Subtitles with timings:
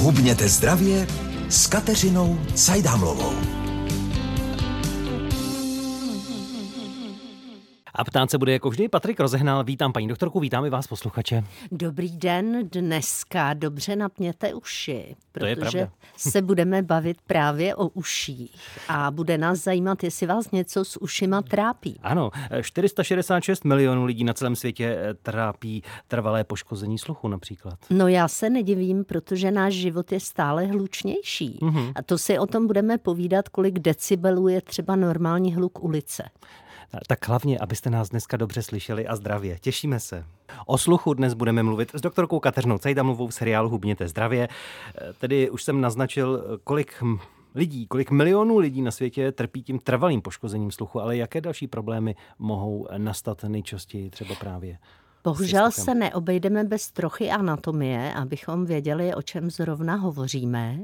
[0.00, 1.06] Hubněte zdravě
[1.48, 3.59] s Kateřinou Cajdámlovou.
[8.00, 9.64] A ptát se bude jako vždy Patrik Rozehnal.
[9.64, 11.44] Vítám paní doktorku, vítám i vás posluchače.
[11.72, 18.56] Dobrý den, dneska dobře napněte uši, protože se budeme bavit právě o uších
[18.88, 22.00] a bude nás zajímat, jestli vás něco s ušima trápí.
[22.02, 22.30] Ano,
[22.62, 27.78] 466 milionů lidí na celém světě eh, trápí trvalé poškození sluchu například.
[27.90, 31.58] No já se nedivím, protože náš život je stále hlučnější.
[31.62, 31.92] Mm-hmm.
[31.94, 36.22] A to si o tom budeme povídat, kolik decibelů je třeba normální hluk ulice.
[37.06, 39.58] Tak hlavně, abyste nás dneska dobře slyšeli a zdravě.
[39.58, 40.24] Těšíme se.
[40.66, 44.48] O sluchu dnes budeme mluvit s doktorkou Kateřinou Cejdamovou v seriálu Hubněte zdravě.
[45.18, 47.02] Tedy už jsem naznačil, kolik
[47.54, 52.16] lidí, kolik milionů lidí na světě trpí tím trvalým poškozením sluchu, ale jaké další problémy
[52.38, 54.78] mohou nastat nejčastěji třeba právě
[55.24, 60.78] Bohužel se neobejdeme bez trochy anatomie, abychom věděli, o čem zrovna hovoříme.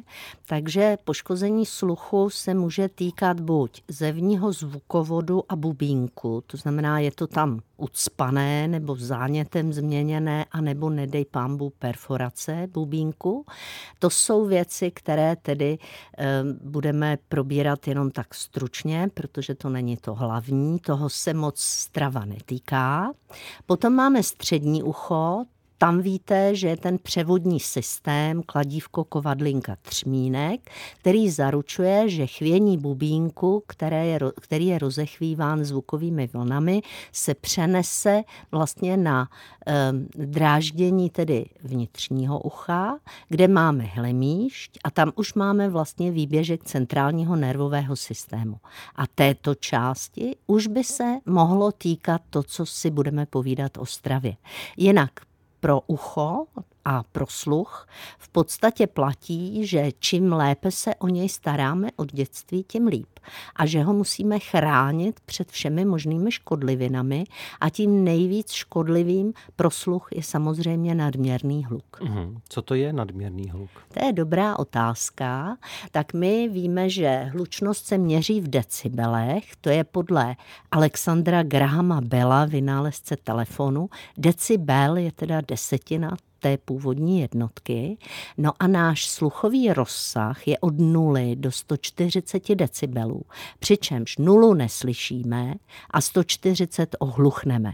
[0.46, 7.26] Takže poškození sluchu se může týkat buď zevního zvukovodu a bubínku, to znamená, je to
[7.26, 13.46] tam ucpané nebo zánětem změněné, anebo nedej pámbu perforace bubínku.
[13.98, 15.78] To jsou věci, které tedy
[16.18, 22.24] e, budeme probírat jenom tak stručně, protože to není to hlavní, toho se moc strava
[22.24, 23.12] netýká.
[23.66, 25.44] Potom máme střední ucho,
[25.78, 33.62] tam víte, že je ten převodní systém kladívko kovadlinka třmínek, který zaručuje, že chvění bubínku,
[33.66, 36.82] které je, který je rozechvíván zvukovými vlnami,
[37.12, 39.28] se přenese vlastně na
[39.66, 39.92] e,
[40.26, 47.96] dráždění tedy vnitřního ucha, kde máme hlemíšť a tam už máme vlastně výběžek centrálního nervového
[47.96, 48.56] systému.
[48.96, 54.36] A této části už by se mohlo týkat to, co si budeme povídat o stravě.
[54.76, 55.10] Jinak
[55.66, 56.46] pro ucho
[56.84, 62.64] a pro sluch v podstatě platí, že čím lépe se o něj staráme od dětství,
[62.68, 63.15] tím líp.
[63.56, 67.24] A že ho musíme chránit před všemi možnými škodlivinami
[67.60, 72.00] a tím nejvíc škodlivým pro sluch je samozřejmě nadměrný hluk.
[72.02, 73.70] Mm, co to je nadměrný hluk?
[73.94, 75.56] To je dobrá otázka.
[75.90, 80.36] Tak my víme, že hlučnost se měří v decibelech, to je podle
[80.70, 83.88] Alexandra Grahama Bella, vynálezce telefonu.
[84.18, 87.98] Decibel je teda desetina té původní jednotky.
[88.38, 93.15] No a náš sluchový rozsah je od 0 do 140 decibelů,
[93.58, 95.54] přičemž nulu neslyšíme
[95.90, 97.72] a 140 ohluchneme.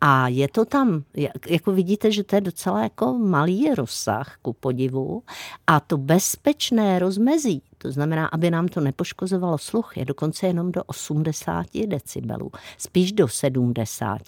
[0.00, 1.04] A je to tam,
[1.46, 5.22] jako vidíte, že to je docela jako malý rozsah ku podivu
[5.66, 10.84] a to bezpečné rozmezí, to znamená, aby nám to nepoškozovalo sluch, je dokonce jenom do
[10.84, 14.20] 80 decibelů, spíš do 70.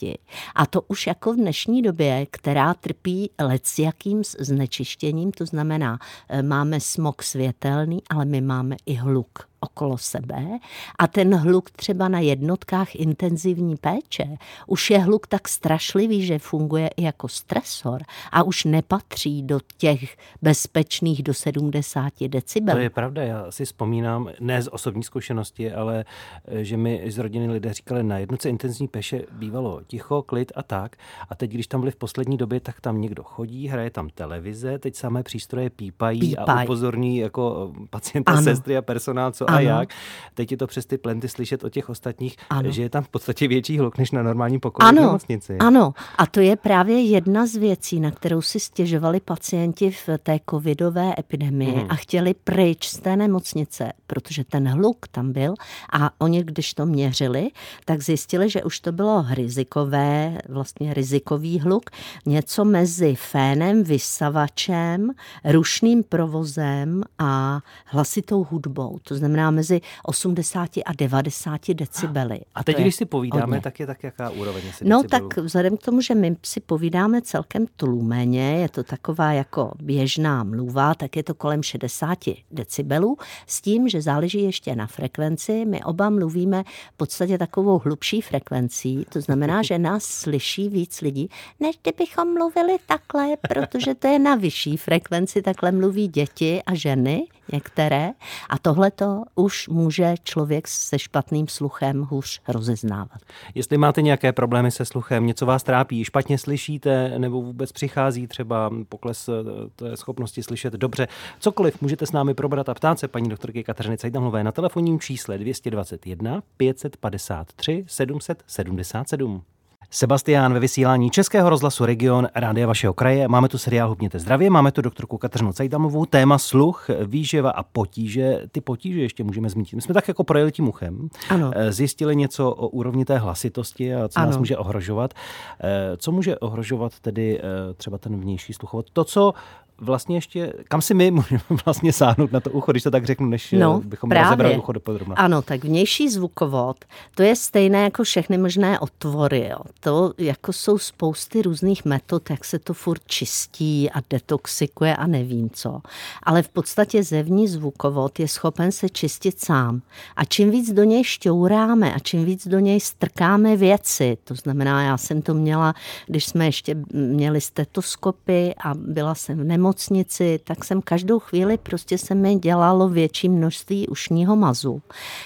[0.54, 3.30] A to už jako v dnešní době, která trpí
[3.78, 10.58] jakým znečištěním, to znamená, e, máme smog světelný, ale my máme i hluk okolo sebe
[10.98, 16.88] a ten hluk třeba na jednotkách intenzivní péče už je hluk tak strašlivý, že funguje
[16.96, 22.76] i jako stresor a už nepatří do těch bezpečných do 70 decibelů.
[22.76, 26.04] To je pravda, já si vzpomínám, ne z osobní zkušenosti, ale
[26.44, 30.62] eh, že mi z rodiny lidé říkali, na jednoce intenzivní péče bývalo ticho, klid a
[30.62, 30.96] tak.
[31.28, 34.78] A teď, když tam byli v poslední době, tak tam někdo chodí, hraje tam televize,
[34.78, 36.44] teď samé přístroje pípají Pípaj.
[36.48, 38.42] a upozorní jako pacienta, ano.
[38.42, 39.55] sestry a personál, co ano.
[39.56, 39.88] A jak.
[40.34, 42.70] Teď je to přes ty plenty slyšet od těch ostatních, ano.
[42.70, 45.02] že je tam v podstatě větší hluk než na normální pokoji ano.
[45.02, 45.56] v nemocnici.
[45.58, 50.38] Ano, a to je právě jedna z věcí, na kterou si stěžovali pacienti v té
[50.50, 51.86] covidové epidemii hmm.
[51.88, 55.54] a chtěli pryč z té nemocnice, protože ten hluk tam byl
[55.92, 57.50] a oni, když to měřili,
[57.84, 61.90] tak zjistili, že už to bylo rizikové, vlastně rizikový hluk,
[62.26, 65.10] něco mezi fénem, vysavačem,
[65.44, 68.98] rušným provozem a hlasitou hudbou.
[69.02, 72.40] To znamená mezi 80 a 90 decibely.
[72.54, 73.60] A, a teď, když si povídáme, hodně.
[73.60, 75.02] tak je tak jaká úroveň No decibelů?
[75.30, 80.44] tak vzhledem k tomu, že my si povídáme celkem tlumeně, je to taková jako běžná
[80.44, 82.18] mluva, tak je to kolem 60
[82.50, 83.16] decibelů,
[83.46, 85.64] s tím, že záleží ještě na frekvenci.
[85.64, 86.62] My oba mluvíme
[86.94, 91.28] v podstatě takovou hlubší frekvencí, to znamená, že nás slyší víc lidí,
[91.60, 97.26] než kdybychom mluvili takhle, protože to je na vyšší frekvenci, takhle mluví děti a ženy
[97.52, 98.10] některé
[98.50, 103.20] a tohle to už může člověk se špatným sluchem hůř rozeznávat.
[103.54, 108.70] Jestli máte nějaké problémy se sluchem, něco vás trápí, špatně slyšíte nebo vůbec přichází třeba
[108.88, 109.32] pokles eh,
[109.76, 111.08] té schopnosti slyšet dobře,
[111.40, 115.38] cokoliv můžete s námi probrat a ptát se paní doktorky Kateřiny Cajdamlové na telefonním čísle
[115.38, 119.42] 221 553 777.
[119.90, 123.28] Sebastián ve vysílání Českého rozhlasu Region Rádia vašeho kraje.
[123.28, 128.40] Máme tu seriál Hubněte zdravě, máme tu doktorku Kateřinu Cajdamovou, téma sluch, výživa a potíže.
[128.52, 129.74] Ty potíže ještě můžeme zmínit.
[129.74, 131.50] My jsme tak jako projeli tím uchem, ano.
[131.54, 134.26] Eh, zjistili něco o úrovni té hlasitosti a co ano.
[134.26, 135.14] nás může ohrožovat.
[135.60, 138.90] Eh, co může ohrožovat tedy eh, třeba ten vnější sluchovod?
[138.90, 139.32] To, co
[139.78, 143.26] vlastně ještě, kam si my můžeme vlastně sáhnout na to ucho, když to tak řeknu,
[143.26, 144.24] než no, bychom právě.
[144.24, 145.14] rozebrali ucho dopodrobna.
[145.14, 146.84] Ano, tak vnější zvukovod,
[147.14, 149.48] to je stejné jako všechny možné otvory.
[149.50, 149.58] Jo.
[149.80, 155.50] To jako jsou spousty různých metod, jak se to furt čistí a detoxikuje a nevím
[155.50, 155.80] co.
[156.22, 159.82] Ale v podstatě zevní zvukovod je schopen se čistit sám.
[160.16, 164.82] A čím víc do něj šťouráme a čím víc do něj strkáme věci, to znamená,
[164.82, 165.74] já jsem to měla,
[166.06, 171.58] když jsme ještě měli stetoskopy a byla jsem v nemocnici, nemocnici, tak jsem každou chvíli
[171.58, 174.82] prostě se mi dělalo větší množství ušního mazu.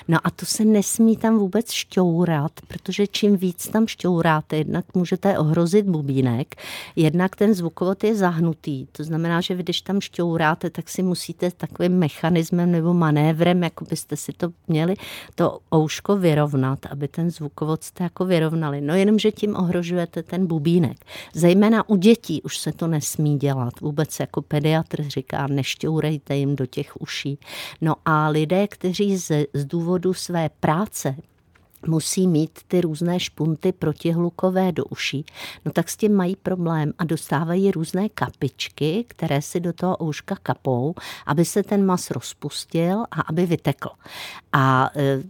[0.08, 5.38] No a to se nesmí tam vůbec šťourat, protože čím víc tam šťouráte, jednak můžete
[5.38, 6.54] ohrozit bubínek,
[6.96, 8.86] jednak ten zvukovod je zahnutý.
[8.92, 14.16] To znamená, že když tam šťouráte, tak si musíte takovým mechanismem nebo manévrem, jako byste
[14.16, 14.94] si to měli,
[15.34, 18.80] to ouško vyrovnat, aby ten zvukovod jste jako vyrovnali.
[18.80, 20.96] No jenom, že tím ohrožujete ten bubínek.
[21.34, 23.80] Zejména u dětí už se to nesmí dělat.
[23.80, 27.38] Vůbec se jako pediatr říká, nešťourejte jim do těch uší.
[27.80, 31.16] No a lidé, kteří z, z důvodu své práce
[31.86, 35.24] musí mít ty různé špunty protihlukové do uší,
[35.64, 40.36] no tak s tím mají problém a dostávají různé kapičky, které si do toho ouška
[40.42, 40.94] kapou,
[41.26, 43.88] aby se ten mas rozpustil a aby vytekl.
[44.52, 45.22] A e,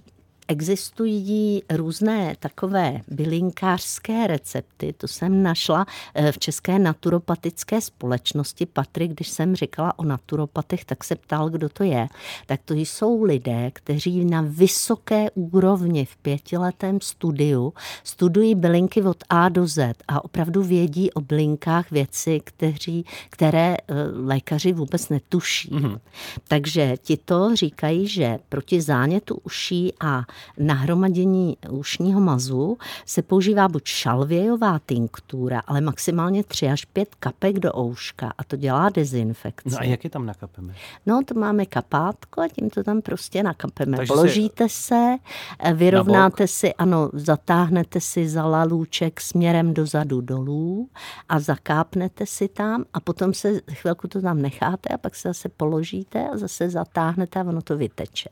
[0.50, 8.66] existují různé takové bylinkářské recepty, to jsem našla eh, v České naturopatické společnosti.
[8.66, 12.08] Patrik, když jsem říkala o naturopatech, tak se ptal, kdo to je.
[12.46, 17.72] Tak to jsou lidé, kteří na vysoké úrovni v pětiletém studiu
[18.04, 23.94] studují bylinky od A do Z a opravdu vědí o bylinkách věci, kteří, které eh,
[24.12, 25.70] lékaři vůbec netuší.
[25.70, 26.00] Mm-hmm.
[26.48, 30.24] Takže ti to říkají, že proti zánětu uší a
[30.58, 37.78] nahromadění ušního mazu se používá buď šalvějová tinktura, ale maximálně 3 až 5 kapek do
[37.78, 39.70] ouška a to dělá dezinfekci.
[39.70, 40.74] No a jak je tam nakapeme?
[41.06, 43.96] No to máme kapátko a tím to tam prostě nakapeme.
[43.96, 45.18] Takže Položíte se, se
[45.58, 50.88] eh, vyrovnáte si, ano, zatáhnete si za lalůček směrem dozadu dolů
[51.28, 55.48] a zakápnete si tam a potom se chvilku to tam necháte a pak se zase
[55.48, 58.28] položíte a zase zatáhnete a ono to vyteče.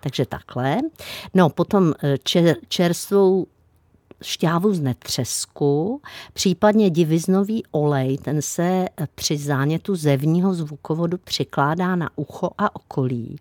[0.00, 0.78] Takže takhle.
[1.34, 3.46] No potom eh, čer, čerstvou
[4.22, 6.00] šťávu z netřesku,
[6.32, 13.36] případně diviznový olej, ten se při zánětu zevního zvukovodu přikládá na ucho a okolí.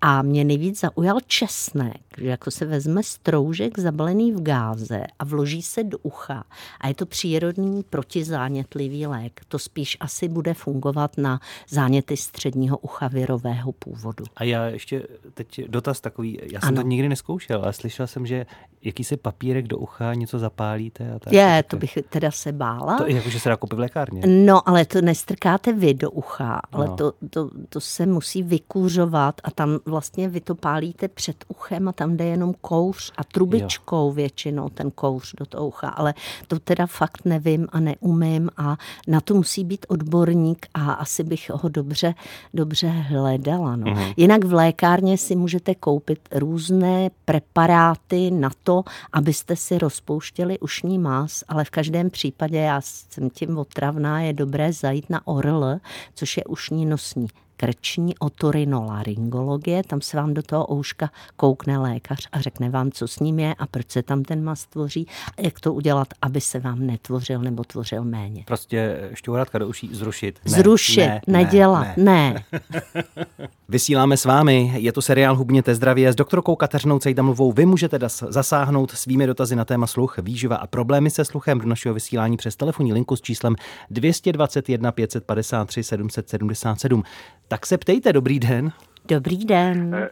[0.00, 5.62] A mě nejvíc zaujal česnek, že jako se vezme stroužek zabalený v gáze a vloží
[5.62, 6.44] se do ucha.
[6.80, 9.40] A je to přírodní protizánětlivý lék.
[9.48, 14.24] To spíš asi bude fungovat na záněty středního ucha virového původu.
[14.36, 15.02] A já ještě
[15.34, 16.82] teď dotaz takový, já jsem ano.
[16.82, 18.46] to nikdy neskoušel, ale slyšel jsem, že
[18.82, 21.12] jakýsi papírek do ucha něco zapálíte.
[21.14, 22.98] A tak, je, to bych teda se bála.
[22.98, 24.22] To jako, že se dá koupit v lékárně.
[24.26, 26.96] No, ale to nestrkáte vy do ucha, ale no.
[26.96, 31.92] to, to, to se musí vykůřovat a tam vlastně vy to pálíte před uchem a
[31.92, 34.12] tam jde jenom kouř a trubičkou jo.
[34.12, 36.14] většinou ten kouř do toho ucha, ale
[36.46, 38.76] to teda fakt nevím a neumím a
[39.08, 42.14] na to musí být odborník a asi bych ho dobře,
[42.54, 43.76] dobře hledala.
[43.76, 43.86] No.
[43.86, 44.14] Mm-hmm.
[44.16, 51.44] Jinak v lékárně si můžete koupit různé preparáty na to, abyste si rozpouštěli ušní más,
[51.48, 55.78] ale v každém případě já jsem tím otravná, je dobré zajít na ORL,
[56.14, 62.40] což je ušní nosní krční otorinolaryngologie, tam se vám do toho ouška koukne lékař a
[62.40, 65.06] řekne vám, co s ním je a proč se tam ten mas tvoří
[65.38, 68.44] a jak to udělat, aby se vám netvořil nebo tvořil méně.
[68.46, 70.40] Prostě šťourátka do uší zrušit.
[70.44, 72.04] Ne, zrušit, ne, nedělat, ne.
[72.04, 72.44] ne.
[73.68, 77.52] Vysíláme s vámi, je to seriál Hubněte zdravě s doktorkou Kateřinou Cejdamlovou.
[77.52, 77.98] Vy můžete
[78.28, 82.56] zasáhnout svými dotazy na téma sluch, výživa a problémy se sluchem do našeho vysílání přes
[82.56, 83.56] telefonní linku s číslem
[83.90, 87.02] 221 553 777.
[87.48, 88.72] Tak se ptejte, dobrý den.
[89.08, 89.94] Dobrý den.
[89.94, 90.10] Eh,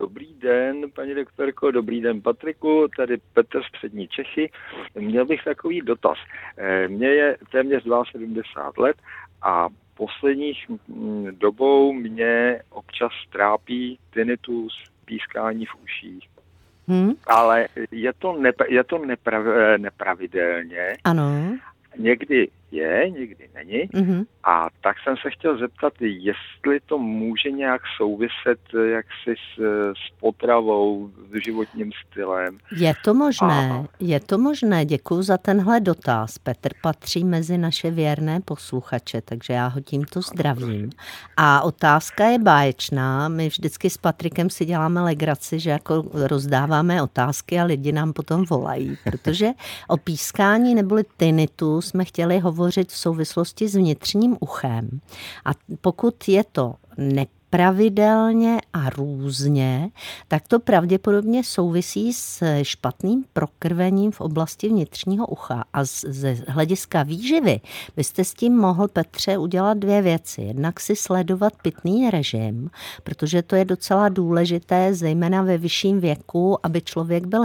[0.00, 4.50] dobrý den, paní doktorko, dobrý den, Patriku, tady Petr z Střední Čechy.
[4.94, 6.18] Měl bych takový dotaz.
[6.56, 8.96] Eh, mně je téměř 72 let
[9.42, 16.28] a posledních mm, dobou mě občas trápí tinnitus, pískání v uších.
[16.88, 17.12] Hmm?
[17.26, 20.96] Ale je to, nepra- je to nepra- nepravidelně.
[21.04, 21.56] Ano.
[21.98, 23.82] Někdy je, někdy není.
[23.82, 24.26] Mm-hmm.
[24.44, 28.60] A tak jsem se chtěl zeptat, jestli to může nějak souviset
[28.92, 29.60] jaksi s,
[29.92, 32.58] s potravou, s životním stylem.
[32.76, 33.84] Je to možné, a...
[34.00, 34.84] je to možné.
[34.84, 36.38] Děkuji za tenhle dotaz.
[36.38, 40.90] Petr patří mezi naše věrné posluchače, takže já ho tímto zdravím.
[41.36, 43.28] A otázka je báječná.
[43.28, 48.44] My vždycky s Patrikem si děláme legraci, že jako rozdáváme otázky a lidi nám potom
[48.44, 49.48] volají, protože
[49.88, 55.00] o pískání neboli tinnitu jsme chtěli hovořit v souvislosti s vnitřním uchem.
[55.44, 59.90] A pokud je to ne pravidelně a různě,
[60.28, 65.64] tak to pravděpodobně souvisí s špatným prokrvením v oblasti vnitřního ucha.
[65.72, 67.60] A ze hlediska výživy
[67.96, 70.42] byste s tím mohl, Petře, udělat dvě věci.
[70.42, 72.70] Jednak si sledovat pitný režim,
[73.04, 77.42] protože to je docela důležité, zejména ve vyšším věku, aby člověk byl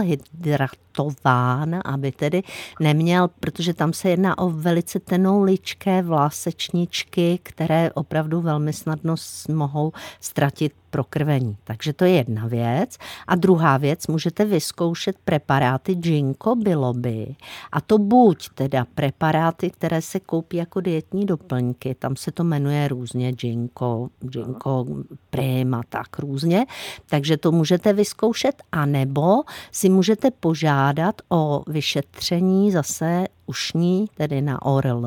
[0.98, 2.42] hydratován, aby tedy
[2.80, 9.14] neměl, protože tam se jedná o velice tenouličké vlásečničky, které opravdu velmi snadno
[9.48, 11.56] mohou ztratit prokrvení.
[11.64, 12.96] Takže to je jedna věc.
[13.26, 17.36] A druhá věc, můžete vyzkoušet preparáty ginkgo biloby.
[17.72, 22.88] A to buď teda preparáty, které se koupí jako dietní doplňky, tam se to jmenuje
[22.88, 24.86] různě ginkgo, ginkgo
[25.30, 26.66] prim a tak různě.
[27.06, 29.42] Takže to můžete vyzkoušet, anebo
[29.72, 35.06] si můžete požádat o vyšetření zase ušní, tedy na ORL,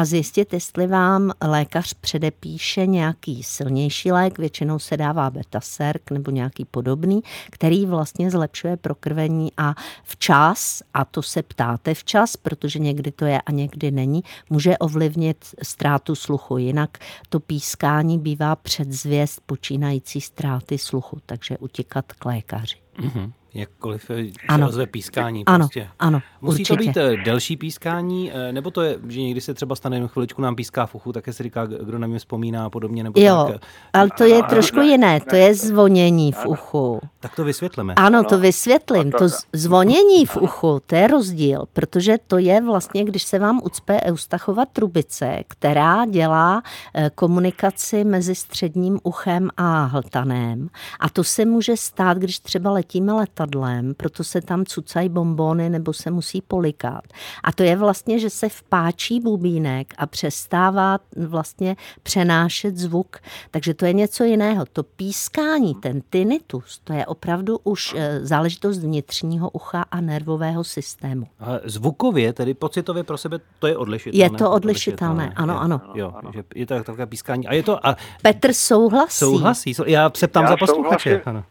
[0.00, 6.64] a zjistit, jestli vám lékař předepíše nějaký silnější lék, většinou se dává betaserk nebo nějaký
[6.64, 13.24] podobný, který vlastně zlepšuje prokrvení a včas, a to se ptáte včas, protože někdy to
[13.24, 16.58] je a někdy není, může ovlivnit ztrátu sluchu.
[16.58, 22.76] Jinak to pískání bývá předzvěst počínající ztráty sluchu, takže utíkat k lékaři.
[22.98, 24.10] Mm-hmm jakkoliv
[24.48, 24.68] ano.
[24.68, 25.44] ozve pískání.
[25.46, 25.88] Ano, prostě.
[25.98, 26.76] ano, Musí určitě.
[26.76, 30.08] to být eh, delší pískání, eh, nebo to je, že někdy se třeba stane jenom
[30.08, 33.04] chviličku nám píská v uchu, také se říká, kdo na mě vzpomíná a podobně.
[33.04, 33.62] Nebo jo, tak.
[33.92, 37.00] ale to je trošku jiné, to je zvonění v uchu.
[37.20, 37.94] Tak to vysvětlíme.
[37.94, 39.12] Ano, to vysvětlím.
[39.12, 44.00] To zvonění v uchu, to je rozdíl, protože to je vlastně, když se vám ucpe
[44.00, 46.62] Eustachova trubice, která dělá
[46.94, 50.68] eh, komunikaci mezi středním uchem a hltanem.
[51.00, 55.70] A to se může stát, když třeba letíme letem letadlem, proto se tam cucají bombony
[55.70, 57.04] nebo se musí polikat.
[57.44, 63.16] A to je vlastně, že se vpáčí bubínek a přestává vlastně přenášet zvuk.
[63.50, 64.64] Takže to je něco jiného.
[64.72, 71.26] To pískání, ten tinnitus, to je opravdu už eh, záležitost vnitřního ucha a nervového systému.
[71.40, 74.24] A zvukově, tedy pocitově pro sebe, to je odlišitelné.
[74.24, 75.80] Je to odlišitelné, ano, je, ano.
[75.94, 77.46] Jo, že je to takové pískání.
[77.46, 77.86] A je to...
[77.86, 79.18] A Petr souhlasí.
[79.18, 79.74] Souhlasí.
[79.86, 81.22] Já se ptám Já za posluchače.
[81.24, 81.44] Ano.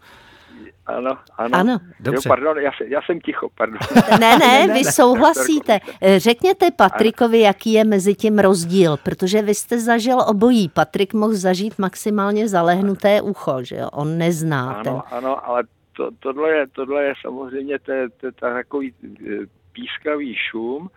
[0.97, 1.57] Ano, ano.
[1.57, 1.79] ano.
[1.99, 2.27] Dobře.
[2.27, 3.79] Jo, pardon, já, já jsem ticho, pardon.
[4.19, 5.79] Ne, ne, vy souhlasíte.
[6.17, 10.69] Řekněte Patrikovi, jaký je mezi tím rozdíl, protože vy jste zažil obojí.
[10.69, 13.89] Patrik mohl zažít maximálně zalehnuté ucho, že jo?
[13.93, 15.17] On nezná ano, ten.
[15.17, 19.31] Ano, ale to, tohle, je, tohle je samozřejmě to, to, to, takový e,
[19.73, 20.89] pískavý šum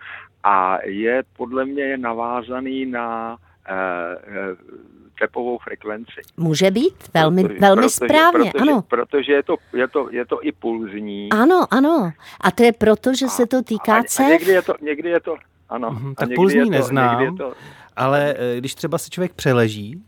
[0.44, 3.37] a je podle mě navázaný na
[3.70, 4.56] uh,
[5.23, 6.21] tepovou frekvenci.
[6.37, 8.83] Může být, velmi, protože, velmi protože, správně, protože, ano.
[8.88, 11.29] Protože je to, je, to, je to i pulzní.
[11.31, 12.11] Ano, ano.
[12.41, 14.26] A to je proto, že a, se to týká a, cév.
[14.26, 15.37] A někdy je to, někdy je to
[15.69, 15.91] ano.
[15.91, 17.52] Mm, tak pulzní neznám, to,
[17.97, 20.02] ale eh, když třeba se člověk přeleží,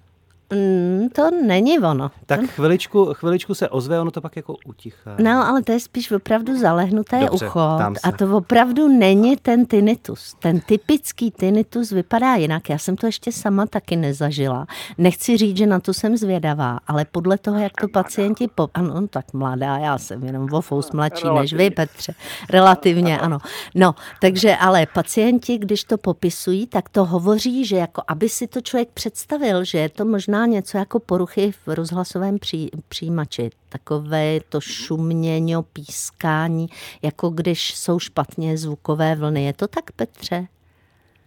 [0.54, 2.11] Mm, to není ono.
[2.26, 5.16] Tak chviličku, chviličku se ozve, ono to pak jako utichá.
[5.18, 7.61] No, ale to je spíš opravdu zalehnuté Dobře, ucho.
[8.02, 10.34] A to opravdu není ten tinnitus.
[10.38, 12.68] Ten typický tinnitus vypadá jinak.
[12.68, 14.66] Já jsem to ještě sama taky nezažila.
[14.99, 18.49] Nechci říct, že na to jsem zvědavá, ale podle toho, jak to pacienti...
[18.54, 18.68] Po...
[18.75, 22.14] Ano, tak mladá, já jsem jenom o fous mladší než vy, Petře.
[22.50, 23.38] Relativně, ano.
[23.75, 28.61] No, takže ale pacienti, když to popisují, tak to hovoří, že jako aby si to
[28.61, 33.50] člověk představil, že je to možná něco jako poruchy v rozhlasovém pří, přijímači.
[33.68, 36.66] Takové to šumění, pískání,
[37.02, 39.44] jako když jsou špatně zvukové vlny.
[39.44, 40.46] Je to tak, Petře?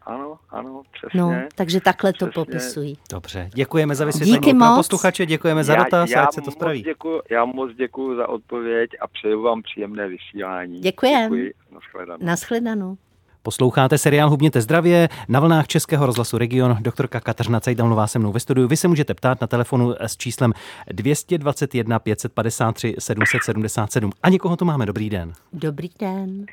[0.08, 1.20] Ano, ano, přesně.
[1.20, 2.32] No, takže takhle přesně.
[2.32, 2.98] to popisují.
[3.12, 4.40] Dobře, děkujeme za vysvětlení.
[4.40, 4.78] Díky moc.
[4.78, 6.82] posluchače, děkujeme za dotaz, já, já ať se to spraví.
[6.82, 10.80] Děkuju, já moc děkuji za odpověď a přeju vám příjemné vysílání.
[10.80, 11.24] Děkujeme.
[11.24, 12.26] Děkuji, nashledanou.
[12.26, 12.98] Nashledanou.
[13.48, 16.78] Posloucháte seriál Hubněte zdravě na vlnách Českého rozhlasu Region.
[16.80, 18.68] Doktorka Kateřina Cajdalnová se mnou ve studiu.
[18.68, 20.54] Vy se můžete ptát na telefonu s číslem
[20.92, 24.12] 221 553 777.
[24.24, 24.86] A někoho tu máme.
[24.86, 25.34] Dobrý den.
[25.54, 26.46] Dobrý den.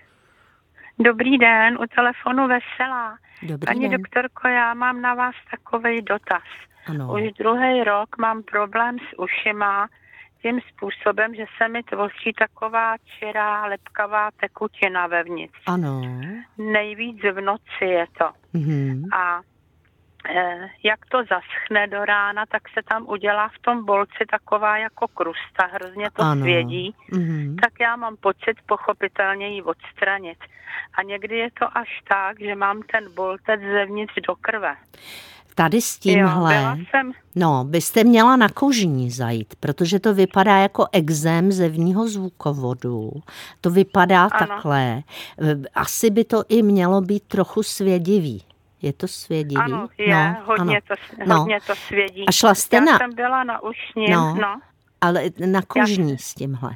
[0.99, 3.19] Dobrý den, u telefonu Veselá.
[3.43, 4.01] Dobrý Paní den.
[4.01, 6.43] doktorko, já mám na vás takový dotaz.
[6.87, 7.13] Ano.
[7.15, 9.89] Už druhý rok mám problém s ušima,
[10.45, 15.59] tím způsobem, že se mi tvoří taková čirá, lepkavá tekutina vevnitř.
[15.67, 16.03] Ano.
[16.59, 18.29] Nejvíc v noci je to.
[18.53, 19.05] Mhm.
[19.13, 19.41] A
[20.35, 25.09] eh, jak to zaschne do rána, tak se tam udělá v tom bolci taková jako
[25.09, 26.41] krusta, hrozně to Ano.
[26.41, 26.95] svědí.
[27.13, 27.57] Mhm.
[27.57, 30.39] Tak já mám pocit pochopitelně ji odstranit.
[30.95, 34.77] A někdy je to až tak, že mám ten boltec zevnitř do krve.
[35.55, 40.57] Tady s Jo, tímhle, byla jsem, no, byste měla na kožní zajít, protože to vypadá
[40.59, 43.11] jako exém zevního zvukovodu.
[43.61, 44.31] To vypadá Ano.
[44.39, 44.83] takhle.
[44.83, 45.03] E,
[45.75, 48.43] Asi by to i mělo být trochu svědivý.
[48.83, 49.63] Je to svědivý?
[49.63, 50.81] ano, je, no, hodně, ano.
[50.89, 51.39] to, No.
[51.39, 52.27] hodně to svědí.
[52.29, 54.35] A šla jste já na, jsem byla na ušním, No.
[54.41, 54.61] no.
[55.01, 56.71] ale na kožní s tímhle.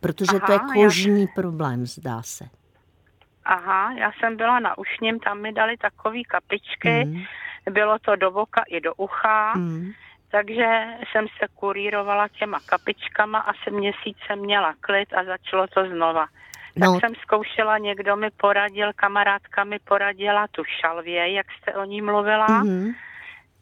[0.00, 2.44] Protože to je Aha, já- kožní problém, zdá se.
[3.44, 7.22] Aha, já jsem byla na ušním, tam mi dali takové kapičky, Mm,
[7.70, 9.90] bylo to do voka i do ucha, mm.
[10.30, 16.26] takže jsem se kurírovala těma kapičkama, asi měsíc jsem měla klid a začalo to znova.
[16.80, 21.84] Tak No, jsem zkoušela, někdo mi poradil, kamarádka mi poradila tu šalvě, jak jste o
[21.84, 22.46] ní mluvila.
[22.48, 22.92] mhm.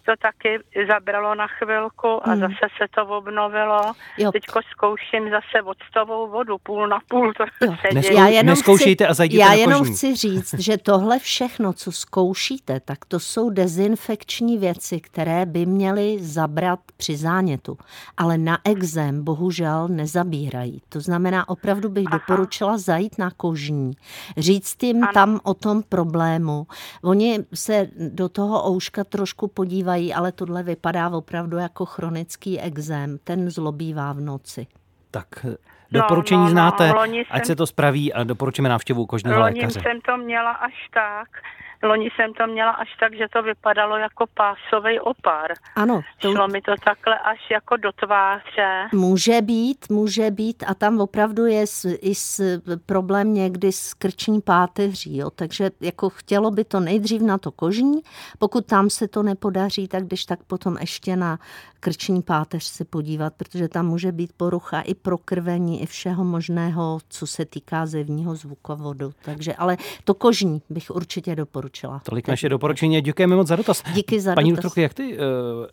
[0.06, 2.40] To taky zabralo na chvilku a Mhm.
[2.40, 3.92] zase se to obnovilo.
[4.18, 4.32] Jo.
[4.32, 7.74] Teďko zkouším zase octovou vodu, půl na půl to Jo.
[7.80, 8.12] se Nes-.
[8.12, 9.94] Já jenom Neskoušejte chci, a zajděte Já na jenom kožní.
[9.94, 16.16] chci říct, že tohle všechno, co zkoušíte, tak to jsou dezinfekční věci, které by měly
[16.20, 17.78] zabrat při zánětu.
[18.16, 20.82] Ale na exém bohužel nezabírají.
[20.88, 22.18] To znamená, opravdu bych Aha.
[22.18, 23.92] doporučila zajít na kožní,
[24.36, 25.12] říct jim Ano.
[25.14, 26.66] tam o tom problému.
[27.04, 33.18] Oni se do toho ouška trošku podívají, ale tohle vypadá opravdu jako chronický exém.
[33.24, 34.66] Ten zlobívá v noci.
[35.10, 35.56] Tak eh,
[35.92, 39.54] doporučení no, no, znáte, loni ať jsem- se to spraví a doporučíme návštěvu kožního Loni
[39.60, 39.80] lékaře.
[39.80, 41.28] jsem to měla až tak.
[41.82, 45.52] Loni jsem to měla až tak, že to vypadalo jako pásový opar.
[45.76, 48.88] Ano, to, Šlo mi to takhle až jako do tváře.
[48.92, 54.40] Může být, může být a tam opravdu je s, i s, problém někdy s krční
[54.40, 55.30] páteří, jo?
[55.30, 58.00] takže jako chtělo by to nejdřív na to kožní,
[58.38, 61.38] pokud tam se to nepodaří, tak když tak potom ještě na
[61.80, 67.26] krční páteř se podívat, protože tam může být porucha i prokrvení, i všeho možného, co
[67.26, 69.12] se týká zevního zvukovodu.
[69.22, 71.69] Takže, ale to kožní bych určitě doporučila.
[72.02, 73.82] Tolik Tak- naše doporučení a děkujeme moc za dotaz.
[73.94, 74.62] Díky za Paní dotaz.
[74.62, 75.24] doktorko, jak ty uh,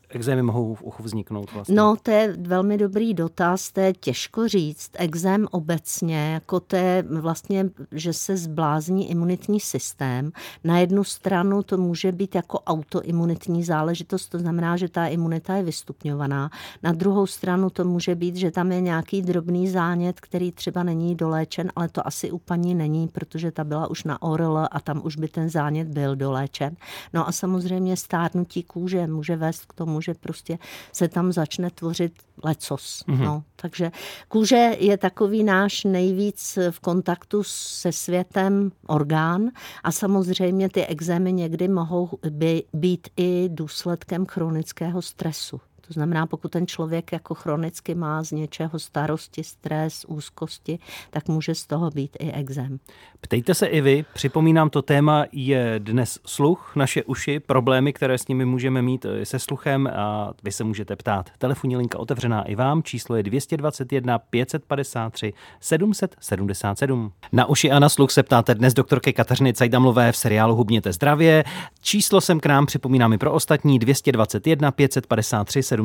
[0.10, 1.76] exémy mohou v uchu vzniknout vlastně?
[1.76, 4.92] No, to je velmi dobrý dotaz, to je těžko říct.
[4.94, 10.32] Exém obecně, jako to je vlastně, že se zblázní imunitní systém.
[10.64, 15.64] Na jednu stranu to může být jako autoimunitní záležitost, to znamená, že ta imunita je
[15.64, 16.50] vystupňovaná.
[16.84, 21.16] Na druhou stranu to může být, že tam je nějaký drobný zánět, který třeba není
[21.16, 25.02] doléčen, ale to asi u paní není, protože ta byla už na ORL a tam
[25.04, 26.76] už by ten zánět byl doléčen.
[27.14, 30.60] No a samozřejmě stárnutí kůže může vést k tomu, že prostě
[30.94, 33.04] se tam začne tvořit lecos.
[33.08, 33.26] Mm-hmm.
[33.26, 33.92] No, takže
[34.28, 39.50] kůže je takový náš nejvíc v kontaktu se světem orgán
[39.84, 45.62] a samozřejmě ty exémy někdy mohou by, být i důsledkem chronického stresu.
[45.88, 51.56] To znamená, pokud ten člověk jako chronicky má z něčeho starosti, stres, úzkosti, tak může
[51.56, 52.80] z toho být i exém.
[53.22, 58.28] Ptejte se i vy, připomínám, to téma je dnes sluch, naše uši, problémy, které s
[58.28, 61.30] nimi můžeme mít eh, se sluchem a vy se můžete ptát.
[61.38, 67.12] Telefonní linka otevřená i vám, číslo je 221 553 777.
[67.32, 71.44] Na uši a na sluch se ptáte dnes doktorky Kateřiny Cajdamlové v seriálu Hubněte zdravě.
[71.82, 75.77] Číslo sem k nám připomínám i pro ostatní 221 553 777.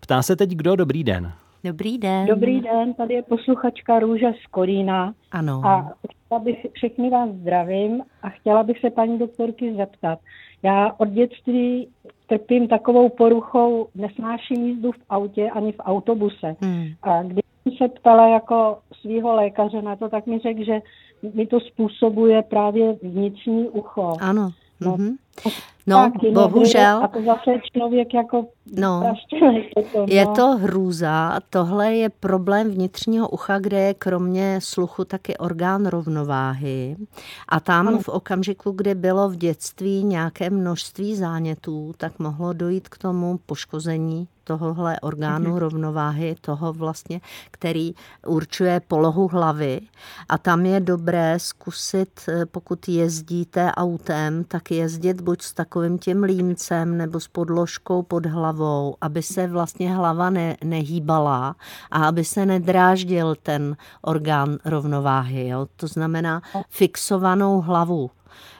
[0.00, 1.32] Ptá se teď kdo, dobrý den.
[1.64, 2.26] Dobrý den.
[2.26, 5.62] Dobrý den, tady je posluchačka Růža z Kolína Ano.
[5.64, 10.18] a chtěla bych, všechny vás zdravím a chtěla bych se paní doktorky zeptat.
[10.62, 11.88] Já od dětství
[12.26, 16.56] trpím takovou poruchou, nesnáším jízdu v autě ani v autobuse.
[16.60, 16.86] Hmm.
[17.02, 20.80] A když jsem se ptala jako svého lékaře na to, tak mi řekl, že
[21.34, 24.12] mi to způsobuje právě vnitřní ucho.
[24.20, 24.50] Ano.
[24.80, 24.96] No.
[24.98, 25.16] Mhm.
[25.86, 27.04] No, Taky bohužel.
[27.04, 28.46] A to zase člověk jako
[28.76, 29.00] No.
[29.00, 30.34] praštěnej potom, Je no.
[30.34, 31.40] to hrůza.
[31.50, 36.96] Tohle je problém vnitřního ucha, kde je kromě sluchu taky orgán rovnováhy.
[37.48, 42.98] A tam v okamžiku, kdy bylo v dětství nějaké množství zánětů, tak mohlo dojít k
[42.98, 47.20] tomu poškození tohohle orgánu rovnováhy, toho vlastně,
[47.50, 47.94] který
[48.26, 49.80] určuje polohu hlavy.
[50.28, 56.22] A tam je dobré zkusit, eh, pokud jezdíte autem, tak jezdit buď s takovým tím
[56.22, 61.56] límcem nebo s podložkou pod hlavou, aby se vlastně hlava ne, nehýbala
[61.90, 65.48] a aby se nedráždil ten orgán rovnováhy.
[65.48, 65.68] Jo?
[65.76, 68.10] To znamená fixovanou hlavu.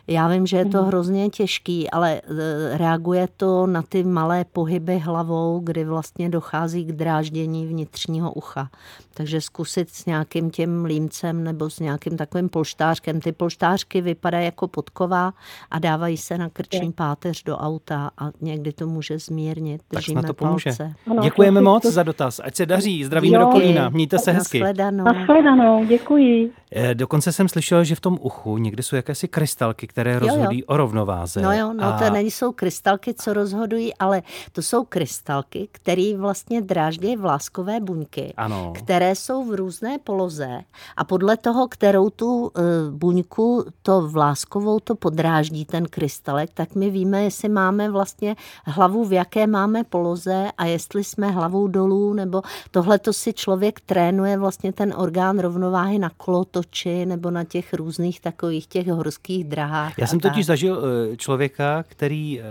[0.08, 0.86] Já vím, že je to Mhm.
[0.86, 6.92] hrozně těžký, ale e, reaguje to na ty malé pohyby hlavou, kdy vlastně dochází k
[6.92, 8.70] dráždění vnitřního ucha.
[9.14, 13.20] Takže zkusit s nějakým tím límcem nebo s nějakým takovým polštářkem.
[13.20, 15.32] Ty polštářky vypadají jako podkova
[15.70, 19.82] a dávají se na krční páteř do auta a někdy to může zmírnit.
[19.88, 20.64] Tak Držíme snad to pomůže.
[20.70, 20.92] palce.
[21.10, 22.40] Ano, Děkujeme moc za dotaz.
[22.44, 23.04] Ať se daří.
[23.04, 23.88] Zdravíme Jo, do Kolína.
[23.88, 24.60] Mějte se hezky.
[24.60, 25.04] Nashledanou.
[25.04, 26.50] Nashledanou, děkuji.
[26.72, 30.18] Eh, Dokonce jsem slyšel, že v tom uchu někde jsou jakési krystalky, které jo.
[30.20, 31.42] rozhodují o rovnováze.
[31.42, 36.62] No jo, no A to nejsou krystalky, co rozhodují, ale to jsou krystalky, které vlastně
[36.62, 38.72] dráždí vláskové buňky, Ano.
[38.76, 40.60] které jsou v různé poloze
[40.96, 42.50] a podle toho, kterou tu uh,
[42.90, 49.12] buňku, to vláskovou, to podráždí ten krystalek, tak my víme, jestli máme vlastně hlavu, v
[49.12, 54.72] jaké máme poloze a jestli jsme hlavou dolů, nebo tohle to si člověk trénuje vlastně
[54.72, 59.87] ten orgán rovnováhy na kolotoči nebo na těch různých takových těch horských drahách.
[59.98, 60.44] Já a jsem totiž tak.
[60.46, 62.44] zažil eh, člověka, který eh,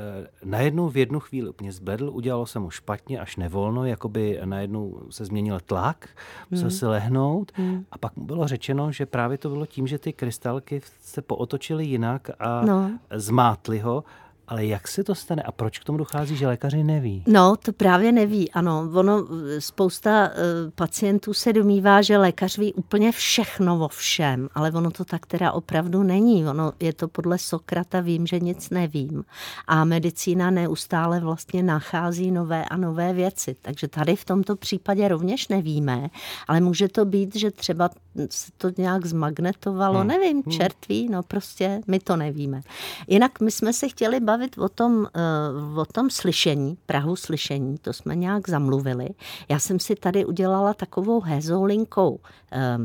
[0.45, 5.26] najednou v jednu chvíli úplně zbledl, udělalo se mu špatně až nevolno, jakoby najednou se
[5.26, 6.10] změnil tlak,
[6.52, 6.78] musel Hmm.
[6.78, 7.52] se lehnout
[7.91, 11.86] a pak mu bylo řečeno, že právě to bylo tím, že ty krystalky se pootočily
[11.86, 12.91] jinak a No.
[13.15, 14.04] zmátly ho.
[14.47, 17.23] Ale jak se to stane a proč k tomu dochází, že lékaři neví?
[17.27, 18.89] No, to právě neví, ano.
[18.93, 20.31] Ono, eh, spousta eh,
[20.75, 25.51] pacientů se domývá, že lékař ví úplně všechno o všem, ale ono to tak teda
[25.51, 26.45] opravdu není.
[26.47, 29.23] Ono je to podle Sokrata, vím, že nic nevím.
[29.67, 33.55] A medicína neustále vlastně nachází nové a nové věci.
[33.62, 36.10] Takže tady v tomto případě rovněž nevíme,
[36.47, 37.89] ale může to být, že třeba
[38.29, 40.07] se to nějak zmagnetovalo, Hmm.
[40.07, 42.62] nevím, čertví, no prostě my to nevíme.
[43.07, 47.93] Jinak my jsme se chtěli bavit o tom, eh, o tom slyšení, Prahu slyšení, to
[47.93, 49.10] jsme nějak zamluvili.
[49.50, 52.19] Já jsem si tady udělala takovou hezolinkou
[52.52, 52.78] eh,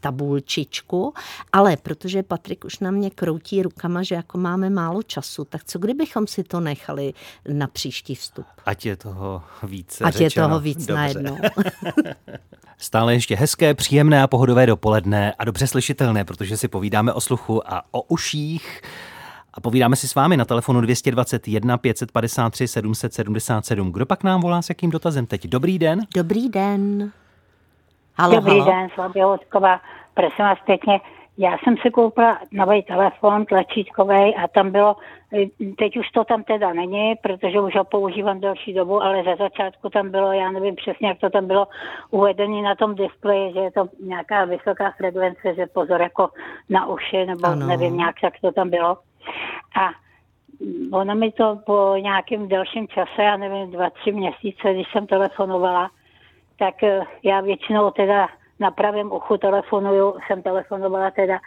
[0.00, 1.14] tabulčičku,
[1.52, 5.78] ale protože Patrik už na mě kroutí rukama, že jako máme málo času, tak co
[5.78, 7.12] kdybychom si to nechali
[7.48, 8.46] na příští vstup?
[8.66, 10.48] Ať je toho více Ať je řečeno.
[10.48, 10.92] toho víc Dobře.
[10.94, 11.38] najednou.
[12.78, 17.72] Stále ještě hezké, příjemné a pohodové dopoledne a dobře slyšitelné, protože si povídáme o sluchu
[17.72, 18.82] a o uších.
[19.56, 23.92] A povídáme si s vámi na telefonu 221 553 777.
[23.92, 25.46] Kdo pak nám volá s jakým dotazem teď?
[25.46, 26.00] Dobrý den.
[26.16, 27.12] Dobrý den.
[28.18, 28.64] Halo, Dobrý halo.
[28.72, 29.80] den, Slavě Hodková.
[30.14, 31.00] Prosím vás pěkně,
[31.38, 34.96] já jsem si koupila nový telefon tlačítkový a tam bylo,
[35.42, 35.46] eh,
[35.78, 39.90] teď už to tam teda není, protože už ho používám delší dobu, ale za začátku
[39.90, 41.68] tam bylo, já nevím přesně, jak to tam bylo
[42.10, 46.28] uvedené na tom displeji, že je to nějaká vysoká frekvence, že pozor jako
[46.68, 47.66] na uši, nebo Ano.
[47.66, 48.98] nevím nějak, jak to tam bylo.
[49.76, 49.90] A
[50.92, 55.90] ono mi to po nějakém delším čase, já nevím, dva, tři měsíce, když jsem telefonovala,
[56.58, 58.28] tak eh, já většinou teda
[58.60, 61.38] na pravém uchu telefonuju, jsem telefonovala teda,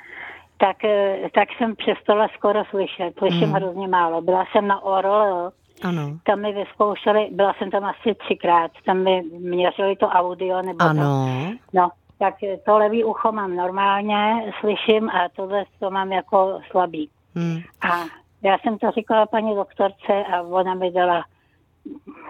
[0.58, 3.14] tak, eh, tak jsem přestala skoro slyšet.
[3.18, 3.54] Slyším Hmm.
[3.54, 4.22] hrozně málo.
[4.22, 5.52] Byla jsem na Orol,
[5.84, 6.18] Ano.
[6.24, 10.86] tam mi vyzkoušeli, byla jsem tam asi třikrát, tam mi měřili to audio nebo to.
[10.86, 11.28] Ano.
[11.74, 11.90] No,
[12.20, 17.10] tak to levý ucho mám normálně, slyším a tohle to mám jako slabý.
[17.36, 17.60] Hm.
[17.92, 18.06] A
[18.44, 21.26] já jsem to říkala paní doktorce a ona mi dala,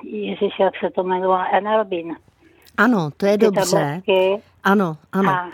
[0.04, 2.16] ježiš, jak se to jmenovalo, Enelbin.
[2.78, 3.72] Ano, to je Ty dobře.
[3.78, 4.42] tabletky.
[4.64, 5.30] Ano, ano.
[5.32, 5.50] A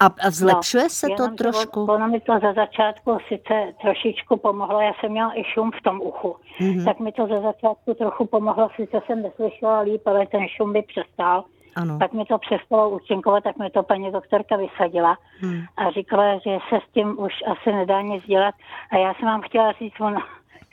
[0.00, 1.82] A, a zlepšuje se to trošku?
[1.84, 5.82] on- Ono mi to za začátku sice trošičku pomohlo, já jsem měla i šum v
[5.82, 6.84] tom uchu, Mhm.
[6.84, 10.82] tak mi to za začátku trochu pomohlo, sice jsem neslyšela líp, ale ten šum by
[10.82, 11.44] přestal.
[11.76, 11.98] Ano.
[11.98, 15.62] Tak mi to přestalo účinkovat, tak mi to paní doktorka vysadila Hm.
[15.76, 18.54] a říkala, že se s tím už asi nedá nic dělat.
[18.90, 20.20] A já jsem vám chtěla říct, ono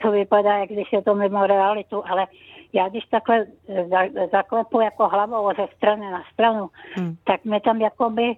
[0.02, 2.26] to vypadá, jak když je to mimo realitu, ale
[2.72, 3.46] já když takhle
[3.90, 7.16] za- zaklepu jako hlavou ze strany na stranu, Hm.
[7.24, 8.36] tak mi tam jakoby,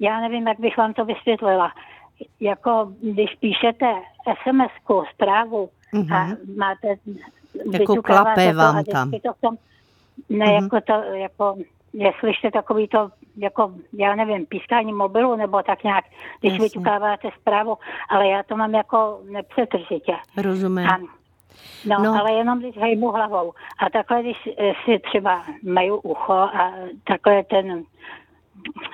[0.00, 1.72] já nevím, jak bych vám to vysvětlila,
[2.40, 3.86] jako když píšete
[4.42, 6.12] SMS-ku, zprávu Mhm.
[6.12, 6.88] a máte,
[7.72, 9.10] Jako klape to vám tam.
[9.10, 9.56] to v tom,
[10.28, 10.54] ne, Mhm.
[10.54, 11.56] jako to, jako,
[11.96, 16.04] jestli takový to, jako, já nevím, pískání mobilu nebo tak nějak,
[16.40, 16.64] když Jasně.
[16.64, 17.78] vyťukáváte zprávu,
[18.08, 20.16] ale já to mám jako nepřetržitě.
[20.42, 20.86] Rozumím.
[20.88, 20.98] A,
[21.86, 22.20] no, No.
[22.20, 23.52] ale jenom když hejbu hlavou.
[23.78, 26.72] A takhle, když eh, si třeba meju ucho a
[27.04, 27.84] takhle ten,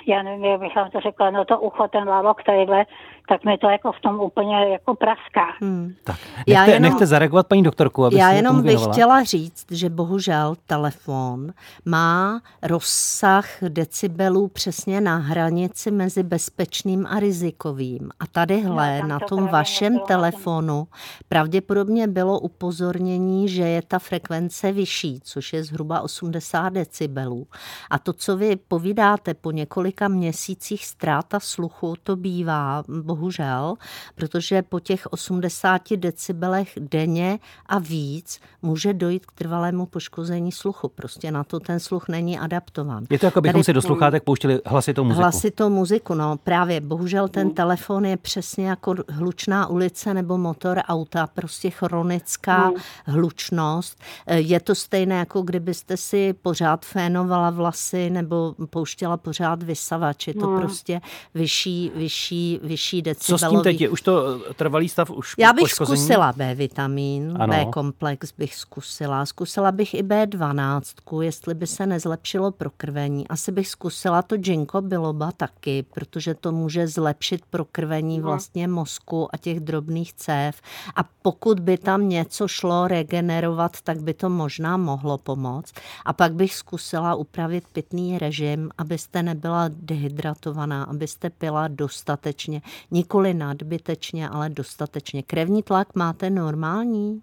[0.07, 2.87] já nevím, jak bych vám to řekla, no to ucho, ten lalok tadyhle,
[3.29, 5.47] tak mi to jako v tom úplně jako praská.
[5.65, 5.95] Hm.
[6.05, 9.91] Tak, Já nechte, jenom- nechte zareagovat paní doktorku, aby Já jenom bych chtěla říct, že
[9.91, 11.53] bohužel telefon
[11.85, 18.11] má rozsah decibelů přesně na hranici mezi bezpečným a rizikovým.
[18.21, 20.89] A tadyhle No, na to tom vašem telefonu
[21.29, 27.47] pravděpodobně bylo upozornění, že je ta frekvence vyšší, což je zhruba 80 decibelů.
[27.91, 32.83] A to, co vy povídáte po několika měsících ztráta sluchu, to bývá
[33.13, 33.75] bohužel,
[34.15, 40.89] protože po těch 80 decibelech denně a víc může dojít k trvalému poškození sluchu.
[40.89, 43.07] Prostě na to ten sluch není adaptován.
[43.11, 45.21] Je to jako bychom Tady, si do sluchátek pouštili hlasitou muziku.
[45.21, 46.81] Hlasitou muziku, no právě.
[46.81, 47.55] Bohužel ten mm.
[47.55, 52.77] telefon je přesně jako hlučná ulice nebo motor auta, prostě chronická mm.
[53.07, 54.01] hlučnost.
[54.27, 60.27] Je to stejné, jako kdybyste si pořád fénovala vlasy nebo pouštěla pořád vysavač.
[60.27, 60.61] Je to mm.
[60.61, 61.01] prostě
[61.35, 63.41] vyšší, vyšší, vyšší decibelový.
[63.41, 63.89] Co s tím teď je?
[63.89, 65.11] Už to eh, trvalý stav?
[65.11, 65.99] Už Já bych poškození?
[65.99, 67.55] zkusila B vitamin, ano.
[67.55, 69.27] B komplex bych zkusila.
[69.27, 73.29] Zkusila bych i B12, jestli by se nezlepšilo prokrvení.
[73.29, 78.25] Asi bych zkusila to ginkgo biloba taky, protože to může zlepšit prokrvení no.
[78.25, 80.61] vlastně mozku a těch drobných cév.
[80.97, 85.75] A pokud by tam něco šlo regenerovat, tak by to možná mohlo pomoct.
[86.05, 94.29] A pak bych zkusila upravit pitný režim, abyste nebyla dehydratovaná, abyste pila dostatečně, nikoli nadbytečně,
[94.29, 95.23] ale dostatečně.
[95.23, 97.23] Krevní tlak máte normální?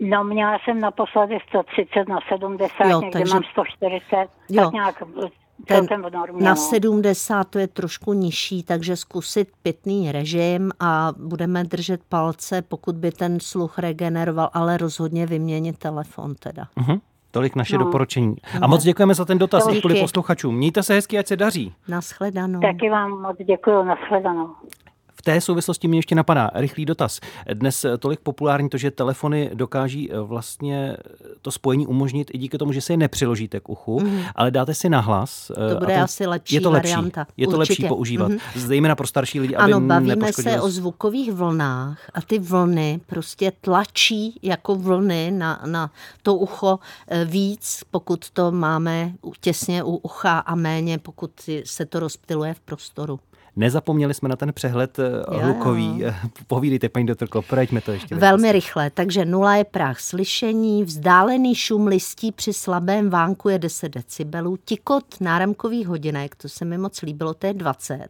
[0.00, 3.34] No, měla jsem naposledy 130 na 70, jo, někde takže...
[3.34, 4.64] mám 140, jo.
[4.64, 5.02] tak nějak
[5.66, 5.86] ten
[6.40, 12.96] na 70 to je trošku nižší, takže zkusit pitný režim a budeme držet palce, pokud
[12.96, 16.68] by ten sluch regeneroval, ale rozhodně vyměnit telefon teda.
[16.76, 17.00] Uh-huh.
[17.38, 17.84] Tolik naše no.
[17.84, 18.36] doporučení.
[18.62, 20.56] A moc děkujeme za ten dotaz i kvůli posluchačům.
[20.56, 21.74] Mějte se hezky, ať se daří.
[21.88, 22.60] Naschledanou.
[22.60, 24.50] Taky vám moc děkuji, naschledanou.
[25.28, 27.20] V té souvislosti mě ještě napadá rychlý dotaz.
[27.54, 30.96] Dnes tolik populární to, že telefony dokáží eh, vlastně
[31.42, 34.20] to spojení umožnit i díky tomu, že se je nepřiložíte k uchu, mm.
[34.34, 35.50] ale dáte si nahlas.
[35.70, 37.26] To bude to, asi lepší je to lepší, varianta.
[37.36, 37.82] Je to Určitě.
[37.82, 38.28] lepší používat.
[38.28, 38.38] Mm.
[38.56, 43.52] Zejména pro starší lidi, aby Ano, bavíme se o zvukových vlnách a ty vlny prostě
[43.60, 45.90] tlačí jako vlny na, na
[46.22, 51.30] to ucho eh, víc, pokud to máme těsně u ucha a méně, pokud
[51.64, 53.20] se to rozptiluje v prostoru.
[53.58, 56.00] Nezapomněli jsme na ten přehled jo, hlukový.
[56.00, 56.12] Jo.
[56.46, 58.14] Povídejte, paní doktorko, projeďme to ještě.
[58.14, 58.90] Velmi rychle.
[58.90, 65.04] Takže nula je práh slyšení, vzdálený šum listí při slabém vánku je 10 decibelů, tikot
[65.20, 68.08] náramkových hodinek, to se mi moc líbilo, to je 20.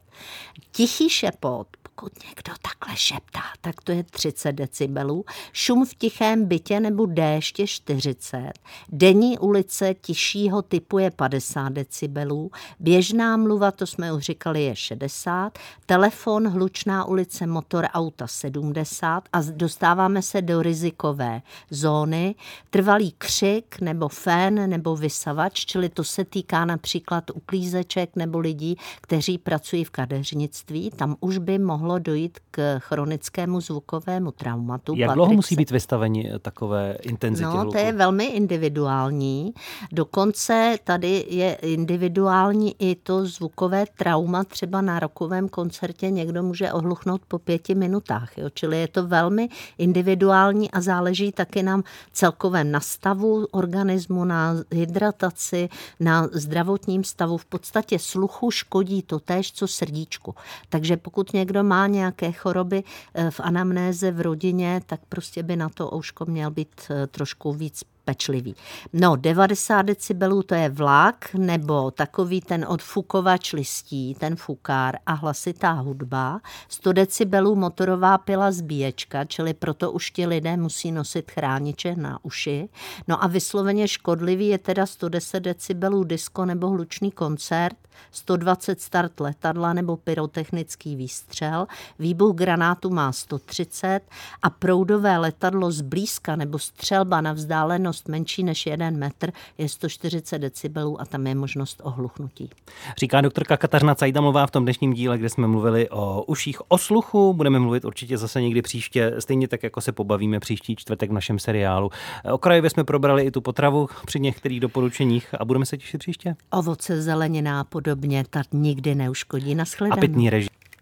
[0.72, 1.66] Tichý šepot,
[2.00, 5.24] pokud někdo takhle šeptá, tak to je 30 decibelů.
[5.52, 8.52] Šum v tichém bytě nebo déště 40.
[8.88, 12.50] Denní ulice tišího typu je 50 decibelů.
[12.80, 15.58] Běžná mluva, to jsme už říkali, je 60.
[15.86, 19.24] Telefon, hlučná ulice, motor, auta 70.
[19.32, 22.34] A dostáváme se do rizikové zóny.
[22.70, 29.38] Trvalý křik nebo fén nebo vysavač, čili to se týká například uklízeček nebo lidí, kteří
[29.38, 30.90] pracují v kadeřnictví.
[30.90, 34.94] Tam už by mohlo mohlo dojít k chronickému zvukovému traumatu.
[34.96, 37.72] Jak dlouho musí být vystaveni takové intenzitě No, hluku?
[37.72, 39.54] to je velmi individuální.
[39.92, 44.44] Dokonce tady je individuální i to zvukové trauma.
[44.44, 48.38] Třeba na rokovém koncertě někdo může ohluchnout po pěti minutách.
[48.38, 48.50] Jo?
[48.54, 49.48] Čili je to velmi
[49.78, 51.80] individuální a záleží taky na
[52.12, 55.68] celkovém nastavu organismu, na hydrataci,
[56.00, 57.36] na zdravotním stavu.
[57.38, 60.34] V podstatě sluchu škodí to též, co srdíčku.
[60.68, 62.82] Takže pokud někdo má nějaké choroby
[63.14, 67.52] eh, v anamnéze v rodině, tak prostě by na to ouško měl být eh, trošku
[67.52, 68.54] víc pečlivý.
[68.92, 75.72] No, 90 decibelů to je vlak, nebo takový ten odfukovač listí, ten fukár a hlasitá
[75.72, 76.40] hudba.
[76.68, 82.68] 100 decibelů motorová pila zbíječka, čili proto už ti lidé musí nosit chrániče na uši.
[83.08, 87.76] No a vysloveně škodlivý je teda 110 decibelů disko nebo hlučný koncert,
[88.10, 91.66] 120 start letadla nebo pyrotechnický výstřel,
[91.98, 94.00] výbuch granátu má 130
[94.42, 101.00] a proudové letadlo zblízka nebo střelba na vzdálenost menší než jeden metr je 140 decibelů
[101.00, 102.50] a tam je možnost ohluchnutí.
[102.98, 107.34] Říká doktorka Kateřina Cajdamová v tom dnešním díle, kde jsme mluvili o uších o sluchu.
[107.34, 111.38] Budeme mluvit určitě zase někdy příště, stejně tak, jako se pobavíme příští čtvrtek v našem
[111.38, 111.90] seriálu.
[112.32, 116.36] Okrajově jsme probrali i tu potravu při některých doporučeních a budeme se těšit příště.
[116.50, 119.54] Ovoce, zelenina, pod podobně, tak nikdy neuškodí.
[119.54, 119.98] Naschledanou.
[119.98, 120.48] A pitný režim.